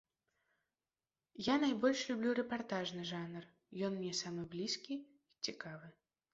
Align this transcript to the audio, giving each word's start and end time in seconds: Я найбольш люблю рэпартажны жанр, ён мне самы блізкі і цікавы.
Я 1.47 1.55
найбольш 1.65 1.99
люблю 2.13 2.31
рэпартажны 2.41 3.03
жанр, 3.11 3.43
ён 3.91 3.95
мне 4.01 4.13
самы 4.25 4.49
блізкі 4.57 5.01
і 5.01 5.41
цікавы. 5.49 5.97